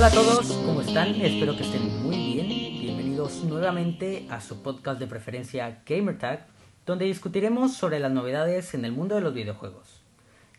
Hola 0.00 0.08
a 0.08 0.12
todos, 0.12 0.52
¿cómo 0.64 0.80
están? 0.80 1.08
Espero 1.08 1.54
que 1.54 1.62
estén 1.62 2.02
muy 2.02 2.16
bien. 2.16 2.48
Bienvenidos 2.48 3.44
nuevamente 3.44 4.26
a 4.30 4.40
su 4.40 4.62
podcast 4.62 4.98
de 4.98 5.06
preferencia 5.06 5.82
GamerTag, 5.84 6.46
donde 6.86 7.04
discutiremos 7.04 7.74
sobre 7.74 8.00
las 8.00 8.10
novedades 8.10 8.72
en 8.72 8.86
el 8.86 8.92
mundo 8.92 9.16
de 9.16 9.20
los 9.20 9.34
videojuegos. 9.34 10.00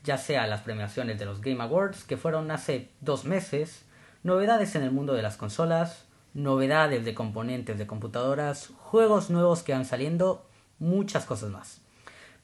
Ya 0.04 0.20
sea 0.20 0.46
las 0.46 0.62
premiaciones 0.62 1.18
de 1.18 1.26
los 1.26 1.42
Game 1.42 1.60
Awards, 1.60 2.04
que 2.04 2.18
fueron 2.18 2.52
hace 2.52 2.90
dos 3.00 3.26
meses, 3.26 3.84
novedades 4.22 4.76
en 4.76 4.84
el 4.84 4.92
mundo 4.92 5.16
de 5.16 5.24
las 5.24 5.38
consolas, 5.38 6.06
novedades 6.36 7.04
de 7.04 7.16
componentes 7.16 7.80
de 7.80 7.88
computadoras, 7.88 8.70
juegos 8.78 9.32
nuevos 9.32 9.64
que 9.64 9.74
van 9.74 9.86
saliendo, 9.86 10.46
muchas 10.78 11.26
cosas 11.26 11.50
más. 11.50 11.82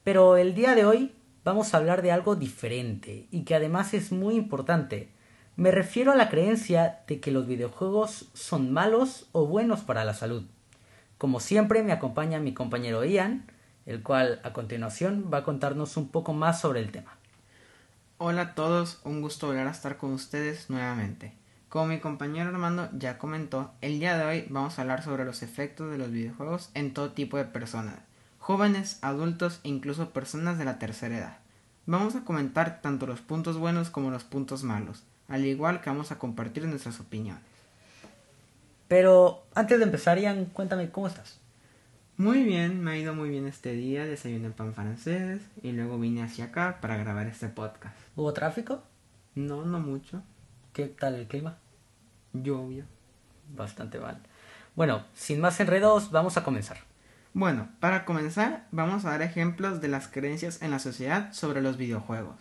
Pero 0.02 0.36
el 0.36 0.52
día 0.52 0.74
de 0.74 0.84
hoy 0.84 1.14
vamos 1.44 1.72
a 1.72 1.76
hablar 1.76 2.02
de 2.02 2.10
algo 2.10 2.34
diferente 2.34 3.28
y 3.30 3.44
que 3.44 3.54
además 3.54 3.94
es 3.94 4.10
muy 4.10 4.34
importante. 4.34 5.16
Me 5.58 5.72
refiero 5.72 6.12
a 6.12 6.14
la 6.14 6.28
creencia 6.28 7.00
de 7.08 7.18
que 7.18 7.32
los 7.32 7.48
videojuegos 7.48 8.28
son 8.32 8.72
malos 8.72 9.26
o 9.32 9.44
buenos 9.44 9.80
para 9.80 10.04
la 10.04 10.14
salud. 10.14 10.44
Como 11.18 11.40
siempre 11.40 11.82
me 11.82 11.90
acompaña 11.90 12.38
mi 12.38 12.54
compañero 12.54 13.04
Ian, 13.04 13.44
el 13.84 14.04
cual 14.04 14.40
a 14.44 14.52
continuación 14.52 15.30
va 15.34 15.38
a 15.38 15.42
contarnos 15.42 15.96
un 15.96 16.10
poco 16.10 16.32
más 16.32 16.60
sobre 16.60 16.78
el 16.78 16.92
tema. 16.92 17.18
Hola 18.18 18.42
a 18.42 18.54
todos, 18.54 19.00
un 19.02 19.20
gusto 19.20 19.48
volver 19.48 19.66
a 19.66 19.72
estar 19.72 19.96
con 19.96 20.12
ustedes 20.12 20.70
nuevamente. 20.70 21.32
Como 21.68 21.86
mi 21.86 21.98
compañero 21.98 22.50
Armando 22.50 22.88
ya 22.92 23.18
comentó, 23.18 23.72
el 23.80 23.98
día 23.98 24.16
de 24.16 24.26
hoy 24.26 24.46
vamos 24.50 24.78
a 24.78 24.82
hablar 24.82 25.02
sobre 25.02 25.24
los 25.24 25.42
efectos 25.42 25.90
de 25.90 25.98
los 25.98 26.12
videojuegos 26.12 26.70
en 26.74 26.94
todo 26.94 27.10
tipo 27.10 27.36
de 27.36 27.46
personas, 27.46 27.96
jóvenes, 28.38 29.00
adultos 29.02 29.58
e 29.64 29.70
incluso 29.70 30.10
personas 30.10 30.56
de 30.56 30.66
la 30.66 30.78
tercera 30.78 31.18
edad. 31.18 31.38
Vamos 31.86 32.14
a 32.14 32.24
comentar 32.24 32.80
tanto 32.80 33.08
los 33.08 33.22
puntos 33.22 33.58
buenos 33.58 33.90
como 33.90 34.12
los 34.12 34.22
puntos 34.22 34.62
malos, 34.62 35.02
al 35.28 35.44
igual 35.44 35.80
que 35.80 35.90
vamos 35.90 36.10
a 36.10 36.18
compartir 36.18 36.64
nuestras 36.64 36.98
opiniones. 37.00 37.42
Pero 38.88 39.44
antes 39.54 39.78
de 39.78 39.84
empezar, 39.84 40.18
Ian, 40.18 40.46
cuéntame 40.46 40.90
cómo 40.90 41.06
estás. 41.06 41.38
Muy 42.16 42.42
bien, 42.42 42.82
me 42.82 42.92
ha 42.92 42.98
ido 42.98 43.14
muy 43.14 43.28
bien 43.28 43.46
este 43.46 43.72
día, 43.72 44.04
desayuné 44.04 44.50
pan 44.50 44.74
francés 44.74 45.40
y 45.62 45.70
luego 45.72 45.98
vine 45.98 46.22
hacia 46.22 46.46
acá 46.46 46.78
para 46.80 46.96
grabar 46.96 47.28
este 47.28 47.48
podcast. 47.48 47.94
¿Hubo 48.16 48.32
tráfico? 48.32 48.82
No, 49.34 49.64
no 49.64 49.78
mucho. 49.78 50.22
¿Qué 50.72 50.86
tal 50.86 51.14
el 51.14 51.28
clima? 51.28 51.58
Lluvia. 52.32 52.86
Bastante 53.54 54.00
mal. 54.00 54.20
Bueno, 54.74 55.04
sin 55.14 55.40
más 55.40 55.60
enredos, 55.60 56.10
vamos 56.10 56.36
a 56.36 56.42
comenzar. 56.42 56.78
Bueno, 57.34 57.68
para 57.78 58.04
comenzar, 58.04 58.66
vamos 58.72 59.04
a 59.04 59.10
dar 59.10 59.22
ejemplos 59.22 59.80
de 59.80 59.88
las 59.88 60.08
creencias 60.08 60.60
en 60.62 60.70
la 60.72 60.78
sociedad 60.78 61.32
sobre 61.32 61.62
los 61.62 61.76
videojuegos. 61.76 62.36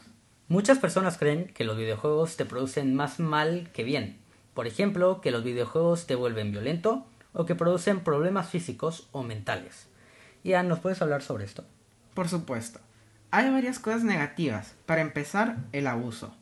Muchas 0.50 0.80
personas 0.80 1.18
creen 1.18 1.52
que 1.54 1.66
los 1.66 1.76
videojuegos 1.76 2.38
te 2.38 2.46
producen 2.46 2.96
más 2.96 3.20
mal 3.20 3.70
que 3.74 3.84
bien. 3.84 4.18
Por 4.54 4.66
ejemplo, 4.66 5.20
que 5.20 5.32
los 5.32 5.44
videojuegos 5.44 6.08
te 6.08 6.16
vuelven 6.16 6.54
violento 6.54 7.06
o 7.34 7.46
que 7.46 7.54
producen 7.54 8.00
problemas 8.00 8.50
físicos 8.50 9.10
o 9.12 9.24
mentales. 9.24 9.88
Ian, 10.46 10.70
¿nos 10.70 10.80
puedes 10.80 11.02
hablar 11.02 11.22
sobre 11.22 11.44
esto? 11.44 11.66
Por 12.14 12.30
supuesto. 12.30 12.80
Hay 13.30 13.52
varias 13.52 13.78
cosas 13.80 14.06
negativas. 14.06 14.76
Para 14.86 15.02
empezar, 15.02 15.58
el 15.74 15.86
abuso. 15.86 16.34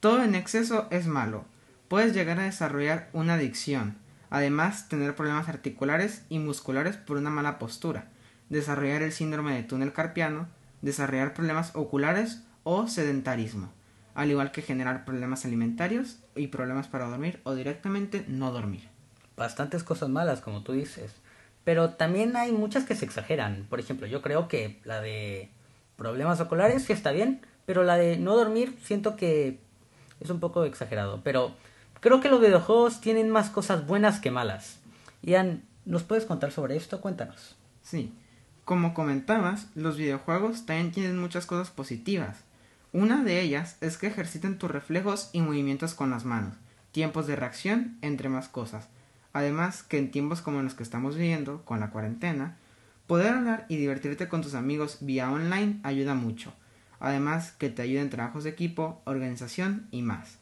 Todo 0.00 0.22
en 0.22 0.34
exceso 0.34 0.88
es 0.90 1.06
malo. 1.06 1.44
Puedes 1.88 2.14
llegar 2.14 2.40
a 2.40 2.44
desarrollar 2.44 3.10
una 3.12 3.34
adicción. 3.34 3.98
Además, 4.30 4.88
tener 4.88 5.14
problemas 5.14 5.50
articulares 5.50 6.24
y 6.30 6.38
musculares 6.38 6.96
por 6.96 7.18
una 7.18 7.28
mala 7.28 7.58
postura. 7.58 8.08
Desarrollar 8.48 9.02
el 9.02 9.12
síndrome 9.12 9.54
de 9.54 9.62
túnel 9.62 9.92
carpiano. 9.92 10.48
Desarrollar 10.80 11.34
problemas 11.34 11.76
oculares 11.76 12.44
o 12.64 12.86
sedentarismo. 12.86 13.70
Al 14.14 14.30
igual 14.30 14.52
que 14.52 14.62
generar 14.62 15.04
problemas 15.04 15.44
alimentarios 15.44 16.18
y 16.36 16.48
problemas 16.48 16.86
para 16.86 17.08
dormir 17.08 17.40
o 17.44 17.54
directamente 17.54 18.24
no 18.28 18.50
dormir. 18.52 18.88
Bastantes 19.36 19.82
cosas 19.84 20.08
malas, 20.08 20.40
como 20.40 20.62
tú 20.62 20.72
dices. 20.72 21.12
Pero 21.64 21.90
también 21.90 22.36
hay 22.36 22.52
muchas 22.52 22.84
que 22.84 22.94
se 22.94 23.04
exageran. 23.04 23.66
Por 23.70 23.80
ejemplo, 23.80 24.06
yo 24.06 24.20
creo 24.20 24.48
que 24.48 24.80
la 24.84 25.00
de 25.00 25.50
problemas 25.96 26.40
oculares 26.40 26.84
sí 26.84 26.92
está 26.92 27.12
bien, 27.12 27.40
pero 27.64 27.84
la 27.84 27.96
de 27.96 28.18
no 28.18 28.36
dormir 28.36 28.76
siento 28.82 29.16
que 29.16 29.60
es 30.20 30.30
un 30.30 30.40
poco 30.40 30.64
exagerado, 30.64 31.20
pero 31.22 31.54
creo 32.00 32.20
que 32.20 32.28
los 32.28 32.40
videojuegos 32.40 33.00
tienen 33.00 33.30
más 33.30 33.50
cosas 33.50 33.86
buenas 33.86 34.20
que 34.20 34.30
malas. 34.30 34.78
Ian, 35.22 35.62
¿nos 35.84 36.02
puedes 36.02 36.26
contar 36.26 36.52
sobre 36.52 36.76
esto? 36.76 37.00
Cuéntanos. 37.00 37.56
Sí, 37.82 38.12
como 38.64 38.94
comentabas, 38.94 39.66
los 39.74 39.96
videojuegos 39.96 40.66
también 40.66 40.92
tienen 40.92 41.18
muchas 41.18 41.46
cosas 41.46 41.70
positivas. 41.70 42.38
Una 42.92 43.22
de 43.24 43.40
ellas 43.40 43.76
es 43.80 43.96
que 43.96 44.06
ejercitan 44.06 44.58
tus 44.58 44.70
reflejos 44.70 45.30
y 45.32 45.40
movimientos 45.40 45.94
con 45.94 46.10
las 46.10 46.24
manos, 46.24 46.54
tiempos 46.92 47.26
de 47.26 47.36
reacción, 47.36 47.96
entre 48.02 48.28
más 48.28 48.48
cosas. 48.48 48.88
Además 49.32 49.82
que 49.82 49.98
en 49.98 50.10
tiempos 50.10 50.42
como 50.42 50.62
los 50.62 50.74
que 50.74 50.82
estamos 50.82 51.16
viviendo, 51.16 51.64
con 51.64 51.80
la 51.80 51.90
cuarentena, 51.90 52.56
poder 53.06 53.34
hablar 53.34 53.66
y 53.68 53.76
divertirte 53.76 54.28
con 54.28 54.42
tus 54.42 54.54
amigos 54.54 54.98
vía 55.00 55.30
online 55.30 55.80
ayuda 55.82 56.14
mucho 56.14 56.52
además 57.02 57.50
que 57.58 57.68
te 57.68 57.82
ayuda 57.82 58.00
en 58.00 58.10
trabajos 58.10 58.44
de 58.44 58.50
equipo, 58.50 59.02
organización 59.04 59.88
y 59.90 60.02
más. 60.02 60.38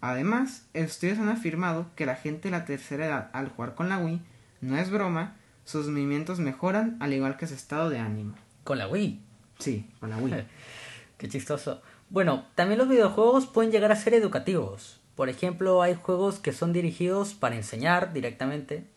Además, 0.00 0.66
estudios 0.74 1.20
han 1.20 1.28
afirmado 1.28 1.86
que 1.94 2.06
la 2.06 2.16
gente 2.16 2.48
de 2.48 2.58
la 2.58 2.64
tercera 2.64 3.06
edad 3.06 3.30
al 3.32 3.48
jugar 3.48 3.76
con 3.76 3.88
la 3.88 3.98
Wii, 3.98 4.20
no 4.60 4.76
es 4.76 4.90
broma, 4.90 5.36
sus 5.64 5.86
movimientos 5.86 6.40
mejoran 6.40 6.96
al 6.98 7.12
igual 7.12 7.36
que 7.36 7.46
su 7.46 7.54
estado 7.54 7.88
de 7.88 8.00
ánimo. 8.00 8.34
¿Con 8.64 8.78
la 8.78 8.88
Wii? 8.88 9.20
Sí, 9.60 9.88
con 10.00 10.10
la 10.10 10.16
Wii. 10.16 10.34
Qué 11.22 11.28
chistoso. 11.28 11.80
Bueno, 12.10 12.46
también 12.56 12.80
los 12.80 12.88
videojuegos 12.88 13.46
pueden 13.46 13.70
llegar 13.70 13.92
a 13.92 13.96
ser 13.96 14.12
educativos. 14.12 14.98
Por 15.14 15.28
ejemplo, 15.28 15.80
hay 15.80 15.94
juegos 15.94 16.40
que 16.40 16.50
son 16.50 16.72
dirigidos 16.72 17.32
para 17.32 17.54
enseñar 17.54 18.12
directamente. 18.12 18.88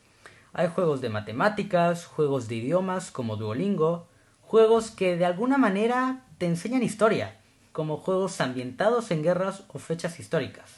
Hay 0.51 0.69
juegos 0.69 1.01
de 1.01 1.09
matemáticas, 1.09 2.07
juegos 2.07 2.47
de 2.47 2.55
idiomas 2.55 3.11
como 3.11 3.35
Duolingo, 3.35 4.07
juegos 4.41 4.89
que 4.89 5.17
de 5.17 5.25
alguna 5.25 5.59
manera 5.59 6.25
te 6.39 6.47
enseñan 6.47 6.81
historia, 6.81 7.39
como 7.71 7.97
juegos 7.97 8.41
ambientados 8.41 9.11
en 9.11 9.21
guerras 9.21 9.63
o 9.67 9.77
fechas 9.77 10.19
históricas, 10.19 10.77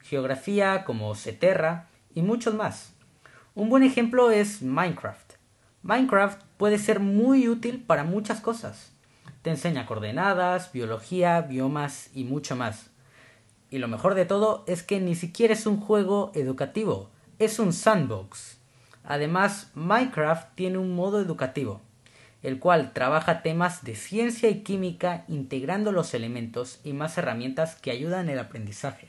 geografía 0.00 0.86
como 0.86 1.14
Ceterra 1.16 1.90
y 2.14 2.22
muchos 2.22 2.54
más. 2.54 2.94
Un 3.54 3.68
buen 3.68 3.82
ejemplo 3.82 4.30
es 4.30 4.62
Minecraft. 4.62 5.34
Minecraft 5.82 6.42
puede 6.56 6.78
ser 6.78 6.98
muy 6.98 7.46
útil 7.46 7.84
para 7.86 8.04
muchas 8.04 8.40
cosas. 8.40 8.97
Te 9.42 9.50
enseña 9.50 9.86
coordenadas, 9.86 10.72
biología, 10.72 11.40
biomas 11.42 12.10
y 12.14 12.24
mucho 12.24 12.56
más. 12.56 12.90
Y 13.70 13.78
lo 13.78 13.88
mejor 13.88 14.14
de 14.14 14.24
todo 14.24 14.64
es 14.66 14.82
que 14.82 15.00
ni 15.00 15.14
siquiera 15.14 15.54
es 15.54 15.66
un 15.66 15.80
juego 15.80 16.32
educativo, 16.34 17.10
es 17.38 17.58
un 17.58 17.72
sandbox. 17.72 18.58
Además, 19.04 19.70
Minecraft 19.74 20.54
tiene 20.54 20.78
un 20.78 20.94
modo 20.94 21.20
educativo 21.20 21.80
el 22.42 22.58
cual 22.58 22.92
trabaja 22.92 23.42
temas 23.42 23.82
de 23.84 23.96
ciencia 23.96 24.48
y 24.48 24.62
química 24.62 25.24
integrando 25.28 25.92
los 25.92 26.14
elementos 26.14 26.80
y 26.84 26.92
más 26.92 27.18
herramientas 27.18 27.76
que 27.76 27.90
ayudan 27.90 28.28
el 28.28 28.38
aprendizaje. 28.38 29.08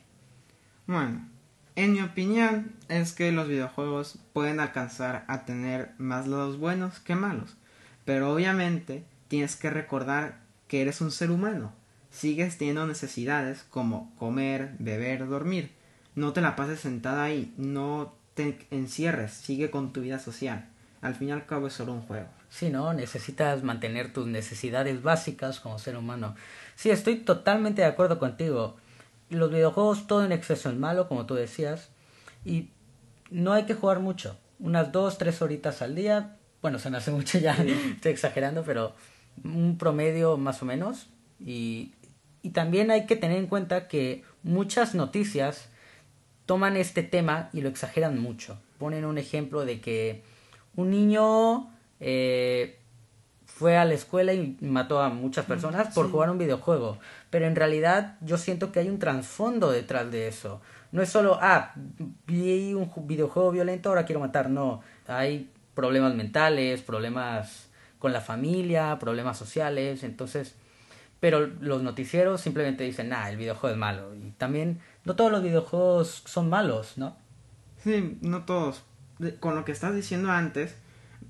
Bueno, 0.87 1.27
en 1.75 1.93
mi 1.93 2.01
opinión 2.01 2.73
es 2.87 3.13
que 3.13 3.31
los 3.31 3.47
videojuegos 3.47 4.17
pueden 4.33 4.59
alcanzar 4.59 5.25
a 5.27 5.45
tener 5.45 5.91
más 5.99 6.27
lados 6.27 6.57
buenos 6.57 6.99
que 6.99 7.15
malos, 7.15 7.55
pero 8.05 8.33
obviamente 8.33 9.03
tienes 9.29 9.55
que 9.55 9.69
recordar 9.69 10.41
que 10.67 10.81
eres 10.81 10.99
un 10.99 11.11
ser 11.11 11.31
humano, 11.31 11.71
sigues 12.11 12.57
teniendo 12.57 12.85
necesidades 12.85 13.63
como 13.69 14.13
comer, 14.17 14.75
beber, 14.79 15.27
dormir, 15.27 15.71
no 16.15 16.33
te 16.33 16.41
la 16.41 16.57
pases 16.57 16.81
sentada 16.81 17.23
ahí, 17.23 17.53
no 17.57 18.13
te 18.33 18.67
encierres, 18.71 19.31
sigue 19.31 19.71
con 19.71 19.93
tu 19.93 20.01
vida 20.01 20.19
social, 20.19 20.67
al 21.01 21.15
fin 21.15 21.29
y 21.29 21.31
al 21.31 21.45
cabo 21.45 21.67
es 21.67 21.73
solo 21.73 21.93
un 21.93 22.01
juego. 22.01 22.27
Sí, 22.49 22.69
¿no? 22.69 22.93
Necesitas 22.93 23.63
mantener 23.63 24.11
tus 24.11 24.25
necesidades 24.25 25.03
básicas 25.03 25.59
como 25.59 25.77
ser 25.79 25.95
humano. 25.95 26.35
Sí, 26.75 26.89
estoy 26.89 27.17
totalmente 27.17 27.83
de 27.83 27.87
acuerdo 27.87 28.17
contigo. 28.17 28.75
Los 29.29 29.51
videojuegos 29.51 30.07
todo 30.07 30.25
en 30.25 30.31
exceso 30.31 30.69
es 30.69 30.75
malo, 30.75 31.07
como 31.07 31.27
tú 31.27 31.35
decías. 31.35 31.89
Y 32.43 32.71
no 33.29 33.53
hay 33.53 33.65
que 33.65 33.75
jugar 33.75 33.99
mucho. 33.99 34.35
Unas 34.57 34.91
dos, 34.91 35.19
tres 35.19 35.41
horitas 35.43 35.83
al 35.83 35.93
día. 35.93 36.37
Bueno, 36.61 36.79
se 36.79 36.89
me 36.89 36.97
hace 36.97 37.11
mucho 37.11 37.37
ya, 37.37 37.53
estoy 37.93 38.11
exagerando, 38.11 38.63
pero 38.63 38.95
un 39.43 39.77
promedio 39.77 40.37
más 40.37 40.61
o 40.61 40.65
menos. 40.65 41.07
Y, 41.39 41.93
y 42.41 42.51
también 42.51 42.91
hay 42.91 43.05
que 43.05 43.15
tener 43.15 43.37
en 43.37 43.47
cuenta 43.47 43.87
que 43.87 44.23
muchas 44.43 44.95
noticias 44.95 45.69
toman 46.45 46.77
este 46.77 47.03
tema 47.03 47.49
y 47.53 47.61
lo 47.61 47.69
exageran 47.69 48.19
mucho. 48.19 48.57
Ponen 48.79 49.05
un 49.05 49.17
ejemplo 49.17 49.65
de 49.65 49.81
que 49.81 50.23
un 50.75 50.89
niño 50.89 51.69
eh, 51.99 52.79
fue 53.45 53.77
a 53.77 53.85
la 53.85 53.93
escuela 53.93 54.33
y 54.33 54.57
mató 54.61 55.01
a 55.01 55.09
muchas 55.09 55.45
mm, 55.45 55.47
personas 55.47 55.93
por 55.93 56.09
jugar 56.09 56.29
un 56.29 56.37
videojuego. 56.37 56.97
Pero 57.29 57.45
en 57.45 57.55
realidad 57.55 58.17
yo 58.21 58.37
siento 58.37 58.71
que 58.71 58.79
hay 58.79 58.89
un 58.89 58.99
trasfondo 58.99 59.69
detrás 59.69 60.09
de 60.11 60.27
eso. 60.27 60.61
No 60.91 61.01
es 61.01 61.09
solo, 61.09 61.37
ah, 61.41 61.73
vi 62.25 62.73
un 62.73 62.89
videojuego 63.05 63.51
violento, 63.51 63.89
ahora 63.89 64.05
quiero 64.05 64.21
matar. 64.21 64.49
No, 64.49 64.81
hay 65.07 65.51
problemas 65.75 66.15
mentales, 66.15 66.81
problemas 66.81 67.68
con 67.99 68.13
la 68.13 68.21
familia, 68.21 68.97
problemas 68.99 69.37
sociales. 69.37 70.03
Entonces, 70.03 70.55
Pero 71.19 71.47
los 71.47 71.83
noticieros 71.83 72.39
simplemente 72.41 72.83
dicen, 72.83 73.09
nah, 73.09 73.29
el 73.29 73.37
videojuego 73.37 73.73
es 73.73 73.79
malo. 73.79 74.15
Y 74.15 74.31
también, 74.31 74.79
no 75.03 75.15
todos 75.15 75.31
los 75.31 75.43
videojuegos 75.43 76.23
son 76.25 76.49
malos, 76.49 76.97
¿no? 76.97 77.17
Sí, 77.83 78.17
no 78.21 78.45
todos. 78.45 78.83
Con 79.39 79.55
lo 79.55 79.65
que 79.65 79.73
estás 79.73 79.93
diciendo 79.93 80.31
antes, 80.31 80.75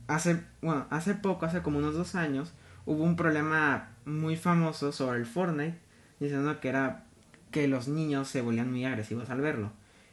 hace, 0.08 0.44
bueno, 0.62 0.86
hace 0.92 1.16
poco, 1.16 1.46
hace 1.48 1.62
como 1.64 1.80
unos 1.80 1.96
dos 1.96 2.14
años, 2.14 2.54
hubo 2.86 3.04
un 3.04 3.16
problema 3.16 3.90
muy 4.06 4.36
famoso 4.36 4.92
sobre 4.92 5.18
el 5.18 5.26
Fortnite, 5.26 5.80
diciendo 6.20 6.60
que 6.60 6.70
era 6.70 7.06
que 7.50 7.68
los 7.68 7.88
niños 7.88 8.28
se 8.28 8.42
volvían 8.42 8.70
muy 8.70 8.86
agresivos 8.86 9.32
al 9.32 9.42
verlo. 9.42 9.72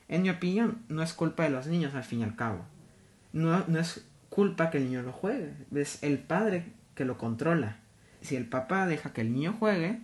En 0.08 0.22
mi 0.22 0.30
opinión, 0.30 0.82
no 0.88 1.02
es 1.02 1.12
culpa 1.12 1.42
de 1.42 1.50
los 1.50 1.66
niños 1.66 1.94
al 1.94 2.04
fin 2.04 2.20
y 2.20 2.24
al 2.24 2.36
cabo. 2.36 2.64
No, 3.34 3.62
no 3.66 3.78
es 3.78 4.06
culpa 4.36 4.68
que 4.68 4.76
el 4.76 4.84
niño 4.84 5.00
lo 5.00 5.12
juegue, 5.12 5.54
es 5.74 6.02
el 6.02 6.18
padre 6.18 6.66
que 6.94 7.06
lo 7.06 7.16
controla. 7.16 7.78
Si 8.20 8.36
el 8.36 8.44
papá 8.44 8.86
deja 8.86 9.14
que 9.14 9.22
el 9.22 9.32
niño 9.32 9.56
juegue, 9.58 10.00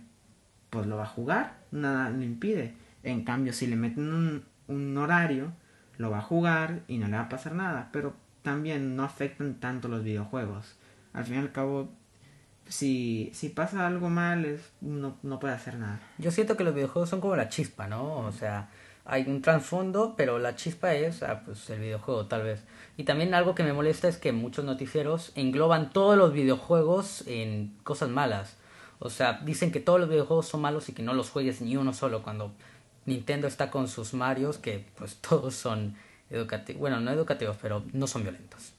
pues 0.71 0.87
lo 0.87 0.97
va 0.97 1.03
a 1.03 1.05
jugar, 1.05 1.59
nada 1.69 2.09
le 2.09 2.25
impide. 2.25 2.73
En 3.03 3.25
cambio, 3.25 3.53
si 3.53 3.67
le 3.67 3.75
meten 3.75 4.11
un, 4.11 4.43
un 4.67 4.97
horario, 4.97 5.53
lo 5.99 6.09
va 6.09 6.17
a 6.17 6.23
jugar 6.23 6.81
y 6.87 6.97
no 6.97 7.07
le 7.07 7.15
va 7.15 7.25
a 7.25 7.29
pasar 7.29 7.53
nada. 7.53 7.89
Pero 7.93 8.15
también 8.41 8.95
no 8.95 9.03
afectan 9.03 9.59
tanto 9.59 9.87
los 9.87 10.03
videojuegos. 10.03 10.79
Al 11.13 11.25
fin 11.25 11.35
y 11.35 11.37
al 11.37 11.51
cabo, 11.51 11.91
si, 12.67 13.29
si 13.35 13.49
pasa 13.49 13.85
algo 13.85 14.09
mal, 14.09 14.45
es, 14.45 14.71
no, 14.81 15.15
no 15.21 15.39
puede 15.39 15.53
hacer 15.53 15.75
nada. 15.75 15.99
Yo 16.17 16.31
siento 16.31 16.57
que 16.57 16.63
los 16.63 16.73
videojuegos 16.73 17.11
son 17.11 17.21
como 17.21 17.35
la 17.35 17.49
chispa, 17.49 17.87
¿no? 17.87 18.15
O 18.15 18.31
sea, 18.31 18.71
hay 19.05 19.23
un 19.27 19.41
trasfondo, 19.41 20.15
pero 20.15 20.39
la 20.39 20.55
chispa 20.55 20.93
es 20.93 21.23
ah, 21.23 21.41
pues, 21.45 21.69
el 21.69 21.79
videojuego, 21.79 22.25
tal 22.27 22.43
vez. 22.43 22.63
Y 22.95 23.03
también 23.03 23.33
algo 23.33 23.55
que 23.55 23.63
me 23.63 23.73
molesta 23.73 24.07
es 24.07 24.17
que 24.17 24.31
muchos 24.31 24.63
noticieros 24.65 25.31
engloban 25.35 25.91
todos 25.91 26.17
los 26.17 26.31
videojuegos 26.31 27.23
en 27.27 27.75
cosas 27.83 28.09
malas. 28.09 28.55
O 28.99 29.09
sea, 29.09 29.41
dicen 29.43 29.71
que 29.71 29.79
todos 29.79 29.99
los 29.99 30.09
videojuegos 30.09 30.47
son 30.47 30.61
malos 30.61 30.87
y 30.89 30.93
que 30.93 31.03
no 31.03 31.13
los 31.13 31.29
juegues 31.29 31.61
ni 31.61 31.75
uno 31.75 31.93
solo 31.93 32.23
cuando 32.23 32.53
Nintendo 33.05 33.47
está 33.47 33.69
con 33.69 33.87
sus 33.87 34.13
Marios, 34.13 34.57
que 34.57 34.85
pues 34.95 35.15
todos 35.29 35.55
son 35.55 35.95
educativos. 36.29 36.79
Bueno, 36.79 36.99
no 37.01 37.11
educativos, 37.11 37.57
pero 37.61 37.83
no 37.91 38.07
son 38.07 38.23
violentos. 38.23 38.73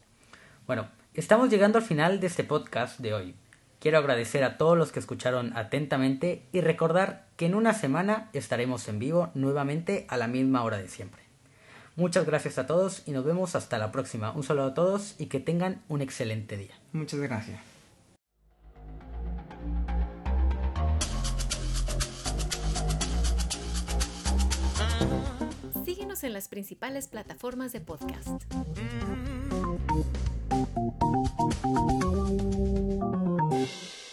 Bueno, 0.66 0.88
estamos 1.12 1.50
llegando 1.50 1.78
al 1.78 1.84
final 1.84 2.20
de 2.20 2.28
este 2.28 2.44
podcast 2.44 2.98
de 3.00 3.12
hoy. 3.12 3.34
Quiero 3.84 3.98
agradecer 3.98 4.44
a 4.44 4.56
todos 4.56 4.78
los 4.78 4.92
que 4.92 4.98
escucharon 4.98 5.54
atentamente 5.54 6.46
y 6.52 6.62
recordar 6.62 7.26
que 7.36 7.44
en 7.44 7.54
una 7.54 7.74
semana 7.74 8.30
estaremos 8.32 8.88
en 8.88 8.98
vivo 8.98 9.30
nuevamente 9.34 10.06
a 10.08 10.16
la 10.16 10.26
misma 10.26 10.64
hora 10.64 10.78
de 10.78 10.88
siempre. 10.88 11.20
Muchas 11.94 12.24
gracias 12.24 12.56
a 12.56 12.66
todos 12.66 13.02
y 13.04 13.10
nos 13.10 13.26
vemos 13.26 13.54
hasta 13.54 13.76
la 13.76 13.92
próxima. 13.92 14.32
Un 14.32 14.42
saludo 14.42 14.68
a 14.68 14.72
todos 14.72 15.16
y 15.18 15.26
que 15.26 15.38
tengan 15.38 15.82
un 15.88 16.00
excelente 16.00 16.56
día. 16.56 16.72
Muchas 16.92 17.20
gracias. 17.20 17.60
Síguenos 25.84 26.24
en 26.24 26.32
las 26.32 26.48
principales 26.48 27.08
plataformas 27.08 27.72
de 27.74 27.82
podcast. 27.82 28.44
Música 33.44 34.03